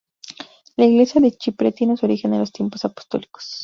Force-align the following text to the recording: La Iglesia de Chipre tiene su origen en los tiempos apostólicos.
La 0.77 0.85
Iglesia 0.87 1.21
de 1.21 1.31
Chipre 1.37 1.73
tiene 1.73 1.95
su 1.95 2.07
origen 2.07 2.33
en 2.33 2.39
los 2.39 2.51
tiempos 2.51 2.83
apostólicos. 2.85 3.53